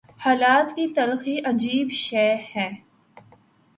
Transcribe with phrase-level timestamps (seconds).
[0.19, 2.69] حالات کی تلخی عجیب شے ہے۔